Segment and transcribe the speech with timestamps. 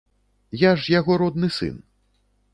[0.61, 1.79] Я ж яго родны сын.